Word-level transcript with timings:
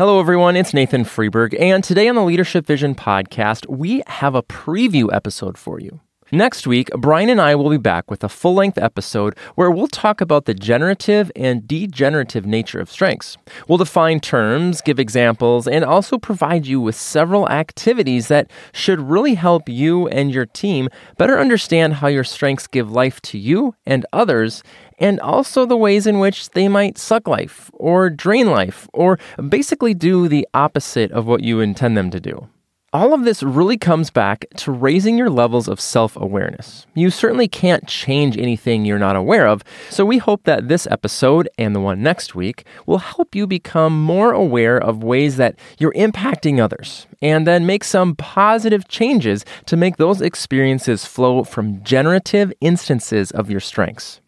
Hello, 0.00 0.18
everyone. 0.18 0.56
It's 0.56 0.72
Nathan 0.72 1.04
Freeburg, 1.04 1.54
and 1.60 1.84
today 1.84 2.08
on 2.08 2.14
the 2.14 2.22
Leadership 2.22 2.64
Vision 2.64 2.94
podcast, 2.94 3.68
we 3.68 4.02
have 4.06 4.34
a 4.34 4.42
preview 4.42 5.12
episode 5.12 5.58
for 5.58 5.78
you. 5.78 6.00
Next 6.32 6.64
week, 6.64 6.90
Brian 6.96 7.28
and 7.28 7.40
I 7.40 7.56
will 7.56 7.70
be 7.70 7.76
back 7.76 8.08
with 8.08 8.22
a 8.22 8.28
full 8.28 8.54
length 8.54 8.78
episode 8.78 9.36
where 9.56 9.68
we'll 9.68 9.88
talk 9.88 10.20
about 10.20 10.44
the 10.44 10.54
generative 10.54 11.32
and 11.34 11.66
degenerative 11.66 12.46
nature 12.46 12.78
of 12.78 12.88
strengths. 12.88 13.36
We'll 13.66 13.78
define 13.78 14.20
terms, 14.20 14.80
give 14.80 15.00
examples, 15.00 15.66
and 15.66 15.84
also 15.84 16.18
provide 16.18 16.66
you 16.66 16.80
with 16.80 16.94
several 16.94 17.48
activities 17.48 18.28
that 18.28 18.48
should 18.72 19.00
really 19.00 19.34
help 19.34 19.68
you 19.68 20.06
and 20.06 20.30
your 20.30 20.46
team 20.46 20.88
better 21.18 21.36
understand 21.36 21.94
how 21.94 22.06
your 22.06 22.22
strengths 22.22 22.68
give 22.68 22.92
life 22.92 23.20
to 23.22 23.36
you 23.36 23.74
and 23.84 24.06
others 24.12 24.62
and 25.00 25.18
also 25.18 25.66
the 25.66 25.76
ways 25.76 26.06
in 26.06 26.20
which 26.20 26.50
they 26.50 26.68
might 26.68 26.96
suck 26.96 27.26
life 27.26 27.72
or 27.74 28.08
drain 28.08 28.48
life 28.48 28.88
or 28.92 29.18
basically 29.48 29.94
do 29.94 30.28
the 30.28 30.46
opposite 30.54 31.10
of 31.10 31.26
what 31.26 31.42
you 31.42 31.58
intend 31.58 31.96
them 31.96 32.10
to 32.10 32.20
do. 32.20 32.48
All 32.92 33.14
of 33.14 33.22
this 33.24 33.44
really 33.44 33.78
comes 33.78 34.10
back 34.10 34.46
to 34.56 34.72
raising 34.72 35.16
your 35.16 35.30
levels 35.30 35.68
of 35.68 35.80
self 35.80 36.16
awareness. 36.16 36.86
You 36.92 37.10
certainly 37.10 37.46
can't 37.46 37.86
change 37.86 38.36
anything 38.36 38.84
you're 38.84 38.98
not 38.98 39.14
aware 39.14 39.46
of, 39.46 39.62
so 39.90 40.04
we 40.04 40.18
hope 40.18 40.42
that 40.42 40.66
this 40.66 40.88
episode 40.88 41.48
and 41.56 41.72
the 41.72 41.78
one 41.78 42.02
next 42.02 42.34
week 42.34 42.66
will 42.86 42.98
help 42.98 43.36
you 43.36 43.46
become 43.46 44.02
more 44.02 44.32
aware 44.32 44.76
of 44.76 45.04
ways 45.04 45.36
that 45.36 45.56
you're 45.78 45.92
impacting 45.92 46.58
others, 46.58 47.06
and 47.22 47.46
then 47.46 47.64
make 47.64 47.84
some 47.84 48.16
positive 48.16 48.88
changes 48.88 49.44
to 49.66 49.76
make 49.76 49.96
those 49.96 50.20
experiences 50.20 51.04
flow 51.04 51.44
from 51.44 51.84
generative 51.84 52.52
instances 52.60 53.30
of 53.30 53.48
your 53.48 53.60
strengths. 53.60 54.20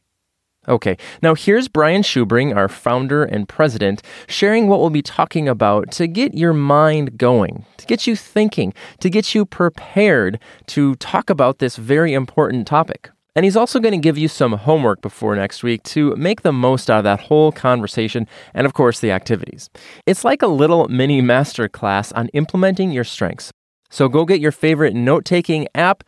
Okay, 0.69 0.97
now 1.23 1.34
here's 1.34 1.66
Brian 1.66 2.02
Schubring, 2.02 2.55
our 2.55 2.69
founder 2.69 3.25
and 3.25 3.48
president, 3.48 4.01
sharing 4.29 4.69
what 4.69 4.79
we'll 4.79 4.91
be 4.91 5.02
talking 5.02 5.48
about 5.48 5.91
to 5.93 6.07
get 6.07 6.35
your 6.35 6.52
mind 6.52 7.19
going, 7.19 7.66
to 7.79 7.87
get 7.87 8.07
you 8.07 8.15
thinking, 8.15 8.73
to 9.01 9.11
get 9.11 9.35
you 9.35 9.45
prepared 9.45 10.38
to 10.69 10.95
talk 10.96 11.30
about 11.30 11.59
this 11.59 11.74
very 11.74 12.15
important 12.15 12.69
topic. 12.69 13.10
And 13.35 13.45
he's 13.45 13.57
also 13.57 13.80
going 13.80 13.93
to 13.93 13.99
give 13.99 14.16
you 14.16 14.29
some 14.29 14.52
homework 14.52 15.01
before 15.01 15.35
next 15.35 15.65
week 15.65 15.82
to 15.85 16.15
make 16.15 16.43
the 16.43 16.52
most 16.52 16.88
out 16.88 16.99
of 16.99 17.04
that 17.04 17.21
whole 17.23 17.51
conversation 17.51 18.29
and, 18.54 18.65
of 18.65 18.73
course, 18.73 19.01
the 19.01 19.10
activities. 19.10 19.69
It's 20.07 20.24
like 20.24 20.43
a 20.43 20.47
little 20.47 20.87
mini 20.87 21.21
masterclass 21.23 22.13
on 22.15 22.29
implementing 22.29 22.93
your 22.93 23.04
strengths. 23.04 23.51
So 23.91 24.09
go 24.09 24.24
get 24.24 24.41
your 24.41 24.52
favorite 24.52 24.95
note 24.95 25.24
taking 25.24 25.66
app 25.74 26.04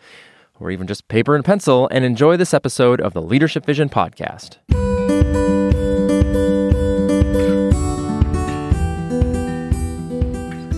or 0.61 0.71
even 0.71 0.87
just 0.87 1.09
paper 1.09 1.35
and 1.35 1.45
pencil, 1.45 1.89
and 1.91 2.05
enjoy 2.05 2.37
this 2.37 2.55
episode 2.55 3.01
of 3.01 3.13
the 3.13 3.23
Leadership 3.23 3.65
Vision 3.67 3.89
podcast. 3.89 4.59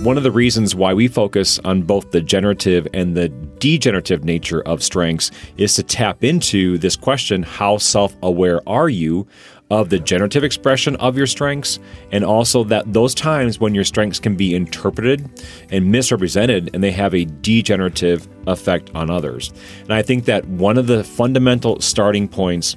One 0.07 0.17
of 0.17 0.23
the 0.23 0.31
reasons 0.31 0.77
why 0.77 0.95
we 0.95 1.09
focus 1.09 1.59
on 1.65 1.83
both 1.83 2.13
the 2.13 2.21
generative 2.21 2.87
and 2.95 3.17
the 3.17 3.29
degenerative 3.59 4.23
nature 4.25 4.63
of 4.63 4.81
strengths 4.81 5.33
is 5.57 5.75
to 5.75 5.83
tap 5.83 6.23
into 6.23 6.79
this 6.79 6.95
question 6.95 7.43
how 7.43 7.79
self 7.79 8.15
aware 8.23 8.61
are 8.69 8.89
you 8.89 9.27
of 9.73 9.91
the 9.91 9.99
generative 9.99 10.45
expression 10.45 10.95
of 10.97 11.17
your 11.17 11.27
strengths 11.27 11.81
and 12.13 12.25
also 12.25 12.63
that 12.63 12.93
those 12.93 13.17
times 13.17 13.59
when 13.59 13.75
your 13.75 13.83
strengths 13.83 14.21
can 14.21 14.37
be 14.37 14.55
interpreted 14.55 15.29
and 15.71 15.91
misrepresented 15.91 16.71
and 16.73 16.85
they 16.85 16.93
have 16.93 17.13
a 17.13 17.25
degenerative 17.25 18.29
effect 18.47 18.91
on 18.95 19.11
others. 19.11 19.53
And 19.83 19.93
I 19.93 20.03
think 20.03 20.25
that 20.27 20.45
one 20.47 20.79
of 20.79 20.87
the 20.87 21.05
fundamental 21.05 21.81
starting 21.81 22.29
points 22.29 22.77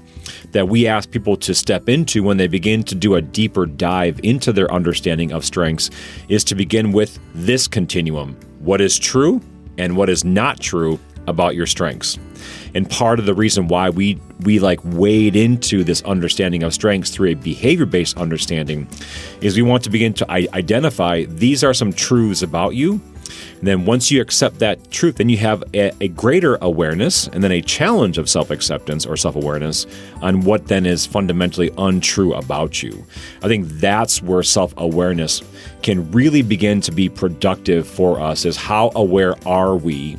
that 0.51 0.67
we 0.67 0.87
ask 0.87 1.11
people 1.11 1.37
to 1.37 1.53
step 1.53 1.89
into 1.89 2.23
when 2.23 2.37
they 2.37 2.47
begin 2.47 2.83
to 2.83 2.95
do 2.95 3.15
a 3.15 3.21
deeper 3.21 3.65
dive 3.65 4.19
into 4.23 4.51
their 4.51 4.71
understanding 4.71 5.31
of 5.31 5.45
strengths 5.45 5.89
is 6.27 6.43
to 6.45 6.55
begin 6.55 6.91
with 6.91 7.19
this 7.33 7.67
continuum 7.67 8.37
what 8.59 8.81
is 8.81 8.99
true 8.99 9.41
and 9.77 9.95
what 9.95 10.09
is 10.09 10.25
not 10.25 10.59
true 10.59 10.99
about 11.27 11.55
your 11.55 11.67
strengths. 11.67 12.17
And 12.73 12.89
part 12.89 13.19
of 13.19 13.25
the 13.25 13.33
reason 13.33 13.67
why 13.67 13.89
we 13.89 14.19
we 14.41 14.59
like 14.59 14.79
wade 14.83 15.35
into 15.35 15.83
this 15.83 16.01
understanding 16.03 16.63
of 16.63 16.73
strengths 16.73 17.11
through 17.11 17.29
a 17.29 17.33
behavior-based 17.33 18.17
understanding 18.17 18.87
is 19.41 19.55
we 19.55 19.61
want 19.61 19.83
to 19.83 19.89
begin 19.89 20.13
to 20.13 20.31
identify 20.31 21.25
these 21.25 21.63
are 21.63 21.73
some 21.73 21.93
truths 21.93 22.41
about 22.41 22.75
you. 22.75 23.01
And 23.59 23.67
then 23.67 23.85
once 23.85 24.11
you 24.11 24.21
accept 24.21 24.59
that 24.59 24.91
truth, 24.91 25.17
then 25.17 25.29
you 25.29 25.37
have 25.37 25.63
a, 25.73 25.91
a 26.01 26.07
greater 26.09 26.57
awareness 26.61 27.27
and 27.27 27.43
then 27.43 27.51
a 27.51 27.61
challenge 27.61 28.17
of 28.17 28.29
self-acceptance 28.29 29.05
or 29.05 29.17
self-awareness 29.17 29.85
on 30.21 30.41
what 30.41 30.67
then 30.67 30.85
is 30.85 31.05
fundamentally 31.05 31.71
untrue 31.77 32.33
about 32.33 32.83
you. 32.83 33.05
I 33.43 33.47
think 33.47 33.67
that's 33.67 34.21
where 34.21 34.43
self-awareness 34.43 35.41
can 35.81 36.11
really 36.11 36.41
begin 36.41 36.81
to 36.81 36.91
be 36.91 37.09
productive 37.09 37.87
for 37.87 38.19
us 38.19 38.45
is 38.45 38.57
how 38.57 38.91
aware 38.95 39.35
are 39.47 39.75
we 39.75 40.17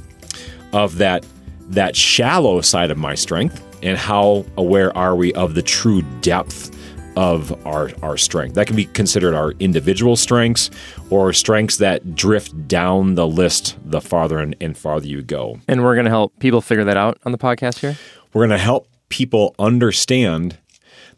of 0.72 0.98
that 0.98 1.24
that 1.70 1.94
shallow 1.94 2.60
side 2.60 2.90
of 2.90 2.98
my 2.98 3.14
strength 3.14 3.64
and 3.82 3.96
how 3.96 4.44
aware 4.56 4.96
are 4.96 5.14
we 5.14 5.32
of 5.34 5.54
the 5.54 5.62
true 5.62 6.02
depth 6.20 6.76
of 7.16 7.66
our, 7.66 7.90
our 8.02 8.16
strength. 8.16 8.54
That 8.54 8.66
can 8.66 8.76
be 8.76 8.86
considered 8.86 9.34
our 9.34 9.52
individual 9.60 10.16
strengths 10.16 10.70
or 11.10 11.32
strengths 11.32 11.76
that 11.78 12.14
drift 12.14 12.68
down 12.68 13.14
the 13.14 13.26
list 13.26 13.76
the 13.84 14.00
farther 14.00 14.38
and, 14.38 14.56
and 14.60 14.76
farther 14.76 15.06
you 15.06 15.22
go. 15.22 15.58
And 15.68 15.82
we're 15.82 15.94
going 15.94 16.04
to 16.04 16.10
help 16.10 16.38
people 16.38 16.60
figure 16.60 16.84
that 16.84 16.96
out 16.96 17.18
on 17.24 17.32
the 17.32 17.38
podcast 17.38 17.78
here. 17.78 17.96
We're 18.32 18.46
going 18.46 18.58
to 18.58 18.64
help 18.64 18.88
people 19.08 19.54
understand 19.58 20.58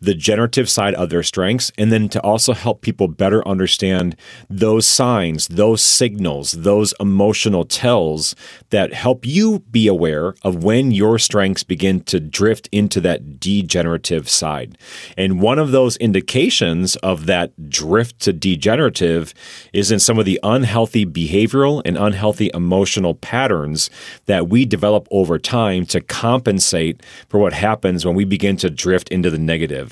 the 0.02 0.14
generative 0.14 0.68
side 0.68 0.94
of 0.94 1.10
their 1.10 1.22
strengths, 1.22 1.70
and 1.78 1.92
then 1.92 2.08
to 2.08 2.20
also 2.22 2.52
help 2.52 2.80
people 2.80 3.06
better 3.06 3.46
understand 3.46 4.16
those 4.50 4.84
signs, 4.84 5.46
those 5.46 5.80
signals, 5.80 6.52
those 6.52 6.92
emotional 6.98 7.64
tells 7.64 8.34
that 8.70 8.92
help 8.92 9.24
you 9.24 9.60
be 9.70 9.86
aware 9.86 10.34
of 10.42 10.64
when 10.64 10.90
your 10.90 11.18
strengths 11.18 11.62
begin 11.62 12.00
to 12.00 12.18
drift 12.18 12.68
into 12.72 13.00
that 13.00 13.38
degenerative 13.38 14.28
side. 14.28 14.76
And 15.16 15.40
one 15.40 15.60
of 15.60 15.70
those 15.70 15.96
indications 15.98 16.96
of 16.96 17.26
that 17.26 17.70
drift 17.70 18.18
to 18.20 18.32
degenerative 18.32 19.32
is 19.72 19.92
in 19.92 20.00
some 20.00 20.18
of 20.18 20.24
the 20.24 20.40
unhealthy 20.42 21.06
behavioral 21.06 21.80
and 21.84 21.96
unhealthy 21.96 22.50
emotional 22.54 23.14
patterns 23.14 23.88
that 24.26 24.48
we 24.48 24.64
develop 24.64 25.06
over 25.12 25.38
time 25.38 25.86
to 25.86 26.00
compensate 26.00 27.02
for 27.28 27.38
what 27.38 27.52
happens 27.52 28.04
when 28.04 28.16
we 28.16 28.24
begin 28.24 28.56
to 28.56 28.68
drift 28.68 29.08
into 29.10 29.30
the 29.30 29.38
negative 29.38 29.91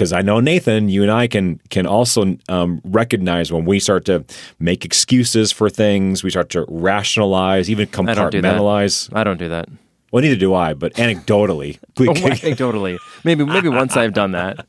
because 0.00 0.14
I 0.14 0.22
know 0.22 0.40
Nathan, 0.40 0.88
you 0.88 1.02
and 1.02 1.10
I 1.12 1.26
can 1.26 1.60
can 1.68 1.86
also 1.86 2.38
um, 2.48 2.80
recognize 2.84 3.52
when 3.52 3.66
we 3.66 3.78
start 3.78 4.06
to 4.06 4.24
make 4.58 4.84
excuses 4.84 5.52
for 5.52 5.68
things, 5.68 6.24
we 6.24 6.30
start 6.30 6.48
to 6.50 6.64
rationalize, 6.68 7.68
even 7.68 7.86
compartmentalize. 7.86 8.14
I 8.14 8.22
don't 8.22 8.30
do 8.30 8.40
that. 8.40 9.20
I 9.20 9.24
don't 9.24 9.36
do 9.36 9.48
that. 9.50 9.68
Well, 10.10 10.22
neither 10.22 10.36
do 10.36 10.54
I, 10.54 10.74
but 10.74 10.94
anecdotally, 10.94 11.78
oh, 11.98 12.02
anecdotally, 12.02 12.98
maybe 13.24 13.44
maybe 13.44 13.68
once 13.68 13.96
I've 13.96 14.14
done 14.14 14.32
that. 14.32 14.66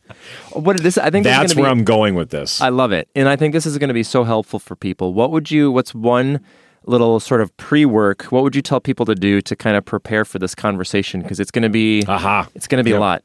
What 0.52 0.84
this? 0.84 0.98
I 0.98 1.10
think 1.10 1.24
that's 1.24 1.56
where 1.56 1.66
be, 1.66 1.72
I'm 1.72 1.86
going 1.86 2.16
with 2.16 2.30
this. 2.30 2.60
I 2.60 2.68
love 2.68 2.92
it, 2.92 3.08
and 3.16 3.30
I 3.30 3.38
think 3.38 3.54
this 3.54 3.66
is 3.66 3.78
going 3.78 3.88
to 3.88 3.94
be 3.94 4.04
so 4.04 4.24
helpful 4.24 4.60
for 4.60 4.76
people. 4.76 5.14
What 5.14 5.32
would 5.32 5.50
you? 5.50 5.72
What's 5.72 5.96
one? 5.96 6.42
little 6.86 7.20
sort 7.20 7.42
of 7.42 7.56
pre-work 7.58 8.24
what 8.32 8.42
would 8.42 8.56
you 8.56 8.62
tell 8.64 8.80
people 8.80 9.06
to 9.06 9.14
do 9.14 9.40
to 9.40 9.56
kind 9.56 9.78
of 9.78 9.86
prepare 9.86 10.26
for 10.26 10.40
this 10.40 10.56
conversation 10.56 11.22
because 11.22 11.40
it's 11.40 11.52
going 11.52 11.62
to 11.62 11.70
be 11.70 12.04
aha 12.08 12.48
it's 12.56 12.66
going 12.66 12.80
to 12.80 12.84
be 12.84 12.90
yep. 12.90 12.98
a 12.98 13.00
lot 13.00 13.24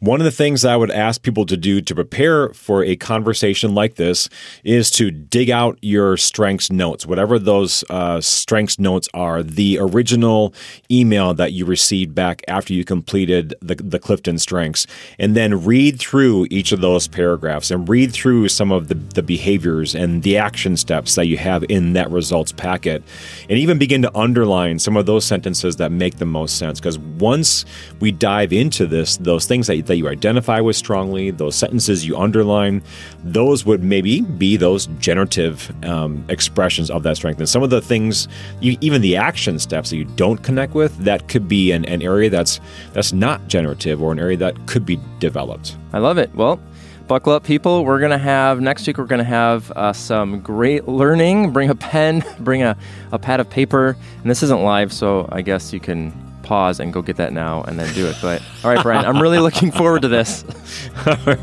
one 0.00 0.20
of 0.20 0.24
the 0.24 0.30
things 0.30 0.64
I 0.64 0.76
would 0.76 0.92
ask 0.92 1.22
people 1.22 1.44
to 1.46 1.56
do 1.56 1.80
to 1.80 1.94
prepare 1.94 2.50
for 2.50 2.84
a 2.84 2.94
conversation 2.94 3.74
like 3.74 3.96
this 3.96 4.28
is 4.62 4.92
to 4.92 5.10
dig 5.10 5.50
out 5.50 5.76
your 5.82 6.16
strengths 6.16 6.70
notes, 6.70 7.04
whatever 7.04 7.38
those 7.38 7.82
uh, 7.90 8.20
strengths 8.20 8.78
notes 8.78 9.08
are, 9.12 9.42
the 9.42 9.78
original 9.80 10.54
email 10.88 11.34
that 11.34 11.52
you 11.52 11.64
received 11.64 12.14
back 12.14 12.42
after 12.46 12.72
you 12.72 12.84
completed 12.84 13.54
the, 13.60 13.74
the 13.74 13.98
Clifton 13.98 14.38
strengths, 14.38 14.86
and 15.18 15.34
then 15.34 15.64
read 15.64 15.98
through 15.98 16.46
each 16.48 16.70
of 16.70 16.80
those 16.80 17.08
paragraphs 17.08 17.72
and 17.72 17.88
read 17.88 18.12
through 18.12 18.48
some 18.48 18.70
of 18.70 18.86
the, 18.86 18.94
the 18.94 19.22
behaviors 19.22 19.96
and 19.96 20.22
the 20.22 20.36
action 20.36 20.76
steps 20.76 21.16
that 21.16 21.26
you 21.26 21.38
have 21.38 21.64
in 21.68 21.94
that 21.94 22.08
results 22.10 22.52
packet, 22.52 23.02
and 23.48 23.58
even 23.58 23.78
begin 23.78 24.02
to 24.02 24.16
underline 24.16 24.78
some 24.78 24.96
of 24.96 25.06
those 25.06 25.24
sentences 25.24 25.76
that 25.76 25.90
make 25.90 26.18
the 26.18 26.24
most 26.24 26.56
sense. 26.56 26.78
Because 26.78 26.98
once 26.98 27.64
we 27.98 28.12
dive 28.12 28.52
into 28.52 28.86
this, 28.86 29.16
those 29.16 29.46
things 29.46 29.66
that 29.66 29.87
that 29.88 29.96
you 29.96 30.08
identify 30.08 30.60
with 30.60 30.76
strongly, 30.76 31.30
those 31.30 31.56
sentences 31.56 32.06
you 32.06 32.16
underline, 32.16 32.82
those 33.24 33.66
would 33.66 33.82
maybe 33.82 34.20
be 34.22 34.56
those 34.56 34.86
generative 34.98 35.72
um, 35.84 36.24
expressions 36.28 36.90
of 36.90 37.02
that 37.02 37.16
strength. 37.16 37.38
And 37.38 37.48
some 37.48 37.62
of 37.62 37.70
the 37.70 37.80
things, 37.80 38.28
you, 38.60 38.78
even 38.80 39.02
the 39.02 39.16
action 39.16 39.58
steps 39.58 39.90
that 39.90 39.96
you 39.96 40.04
don't 40.04 40.38
connect 40.38 40.74
with, 40.74 40.96
that 40.98 41.28
could 41.28 41.48
be 41.48 41.72
an, 41.72 41.84
an 41.86 42.02
area 42.02 42.30
that's 42.30 42.60
that's 42.92 43.12
not 43.12 43.48
generative 43.48 44.02
or 44.02 44.12
an 44.12 44.18
area 44.18 44.36
that 44.36 44.66
could 44.66 44.86
be 44.86 44.98
developed. 45.18 45.76
I 45.92 45.98
love 45.98 46.18
it. 46.18 46.34
Well, 46.34 46.60
buckle 47.08 47.32
up, 47.32 47.42
people. 47.42 47.84
We're 47.84 47.98
going 47.98 48.12
to 48.12 48.18
have, 48.18 48.60
next 48.60 48.86
week, 48.86 48.98
we're 48.98 49.06
going 49.06 49.18
to 49.18 49.24
have 49.24 49.72
uh, 49.72 49.92
some 49.92 50.40
great 50.40 50.86
learning. 50.86 51.52
Bring 51.52 51.70
a 51.70 51.74
pen, 51.74 52.22
bring 52.40 52.62
a, 52.62 52.76
a 53.10 53.18
pad 53.18 53.40
of 53.40 53.50
paper. 53.50 53.96
And 54.22 54.30
this 54.30 54.42
isn't 54.42 54.62
live, 54.62 54.92
so 54.92 55.28
I 55.32 55.42
guess 55.42 55.72
you 55.72 55.80
can 55.80 56.12
pause 56.48 56.80
and 56.80 56.92
go 56.92 57.02
get 57.02 57.16
that 57.16 57.32
now 57.32 57.62
and 57.62 57.78
then 57.78 57.92
do 57.94 58.06
it. 58.06 58.16
But 58.22 58.42
all 58.64 58.74
right, 58.74 58.82
Brian, 58.82 59.04
I'm 59.04 59.20
really 59.20 59.38
looking 59.38 59.70
forward 59.70 60.02
to 60.02 60.08
this. 60.08 60.44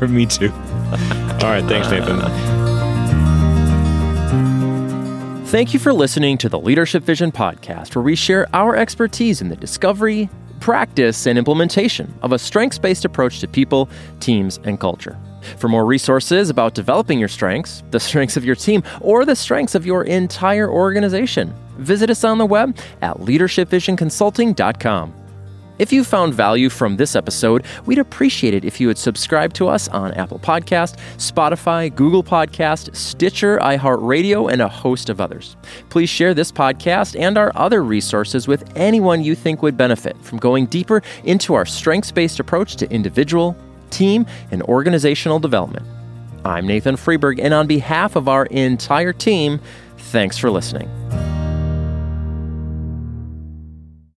Me 0.00 0.26
too. 0.26 0.50
All 0.50 1.50
right, 1.52 1.64
thanks, 1.64 1.90
Nathan. 1.90 2.20
Thank 5.46 5.72
you 5.72 5.78
for 5.78 5.92
listening 5.92 6.38
to 6.38 6.48
the 6.48 6.58
Leadership 6.58 7.04
Vision 7.04 7.30
podcast, 7.30 7.94
where 7.94 8.02
we 8.02 8.16
share 8.16 8.48
our 8.52 8.74
expertise 8.74 9.40
in 9.40 9.48
the 9.48 9.54
discovery, 9.56 10.28
practice, 10.58 11.26
and 11.26 11.38
implementation 11.38 12.12
of 12.22 12.32
a 12.32 12.38
strengths 12.38 12.78
based 12.78 13.04
approach 13.04 13.38
to 13.40 13.48
people, 13.48 13.88
teams, 14.18 14.58
and 14.64 14.80
culture. 14.80 15.16
For 15.58 15.68
more 15.68 15.86
resources 15.86 16.50
about 16.50 16.74
developing 16.74 17.20
your 17.20 17.28
strengths, 17.28 17.84
the 17.92 18.00
strengths 18.00 18.36
of 18.36 18.44
your 18.44 18.56
team, 18.56 18.82
or 19.00 19.24
the 19.24 19.36
strengths 19.36 19.76
of 19.76 19.86
your 19.86 20.02
entire 20.02 20.68
organization, 20.68 21.54
visit 21.78 22.10
us 22.10 22.24
on 22.24 22.38
the 22.38 22.46
web 22.46 22.76
at 23.02 23.18
leadershipvisionconsulting.com. 23.18 25.14
If 25.78 25.92
you 25.92 26.04
found 26.04 26.32
value 26.32 26.70
from 26.70 26.96
this 26.96 27.14
episode, 27.14 27.64
we'd 27.84 27.98
appreciate 27.98 28.54
it 28.54 28.64
if 28.64 28.80
you 28.80 28.86
would 28.86 28.96
subscribe 28.96 29.52
to 29.54 29.68
us 29.68 29.88
on 29.88 30.14
Apple 30.14 30.38
Podcast, 30.38 30.96
Spotify, 31.18 31.94
Google 31.94 32.24
Podcast, 32.24 32.96
Stitcher, 32.96 33.58
iHeartRadio, 33.58 34.50
and 34.50 34.62
a 34.62 34.68
host 34.68 35.10
of 35.10 35.20
others. 35.20 35.56
Please 35.90 36.08
share 36.08 36.32
this 36.32 36.50
podcast 36.50 37.18
and 37.20 37.36
our 37.36 37.52
other 37.54 37.84
resources 37.84 38.48
with 38.48 38.64
anyone 38.74 39.22
you 39.22 39.34
think 39.34 39.60
would 39.62 39.76
benefit 39.76 40.16
from 40.22 40.38
going 40.38 40.64
deeper 40.66 41.02
into 41.24 41.52
our 41.52 41.66
strengths-based 41.66 42.40
approach 42.40 42.76
to 42.76 42.90
individual, 42.90 43.54
team, 43.90 44.24
and 44.50 44.62
organizational 44.62 45.38
development. 45.38 45.86
I'm 46.42 46.66
Nathan 46.66 46.96
Freeburg, 46.96 47.38
and 47.38 47.52
on 47.52 47.66
behalf 47.66 48.16
of 48.16 48.28
our 48.28 48.46
entire 48.46 49.12
team, 49.12 49.60
thanks 49.98 50.38
for 50.38 50.50
listening. 50.50 50.88